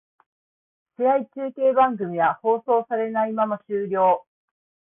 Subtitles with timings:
[0.97, 4.25] 試合中継番組は放送されないまま終了